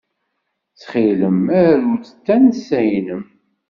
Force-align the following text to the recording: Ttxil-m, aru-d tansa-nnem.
Ttxil-m, 0.71 1.43
aru-d 1.65 2.03
tansa-nnem. 2.25 3.23